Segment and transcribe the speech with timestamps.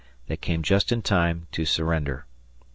[0.25, 2.25] They came just in time to surrender.